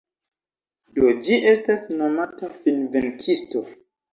Do 0.95 1.11
ĝi 1.27 1.37
estas 1.51 1.85
nomata 1.99 2.51
Finvenkisto. 2.65 3.67